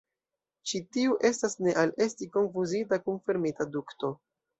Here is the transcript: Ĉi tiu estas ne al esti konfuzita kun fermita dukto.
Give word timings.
Ĉi 0.69 0.79
tiu 0.95 1.17
estas 1.29 1.53
ne 1.65 1.75
al 1.81 1.93
esti 2.05 2.29
konfuzita 2.37 2.99
kun 3.05 3.21
fermita 3.29 3.69
dukto. 3.77 4.11